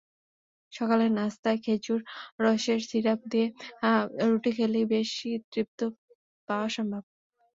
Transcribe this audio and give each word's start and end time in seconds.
সকালের 0.73 1.11
নাশতায় 1.11 1.59
খেজুর 1.63 1.99
রসের 2.43 2.79
সিরাপ 2.89 3.19
দিয়ে 3.31 3.47
রুটি 4.23 4.51
খেলেই 4.57 4.85
বেশি 4.93 5.29
তৃপ্তি 5.51 5.85
পাওয়া 6.49 6.67
সম্ভব। 6.69 7.03